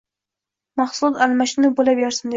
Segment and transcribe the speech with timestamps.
[0.81, 2.29] mahsulot almashinuv bo‘laversin» dedi.